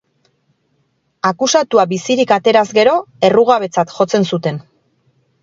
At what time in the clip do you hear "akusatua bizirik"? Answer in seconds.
1.29-2.33